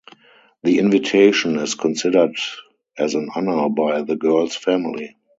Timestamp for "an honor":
3.13-3.69